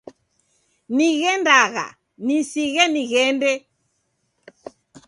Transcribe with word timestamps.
Nighendagha 0.95 1.85
nisighe 2.25 2.83
nighende. 2.93 3.51